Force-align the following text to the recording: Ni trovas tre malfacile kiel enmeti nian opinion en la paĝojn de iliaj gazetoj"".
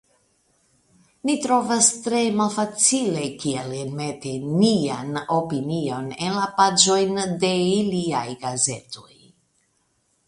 Ni 1.29 1.33
trovas 1.43 1.89
tre 2.05 2.21
malfacile 2.39 3.27
kiel 3.43 3.75
enmeti 3.81 4.33
nian 4.47 5.21
opinion 5.37 6.09
en 6.17 6.35
la 6.41 6.49
paĝojn 6.63 7.17
de 7.45 7.55
iliaj 7.77 8.27
gazetoj"". 8.49 9.09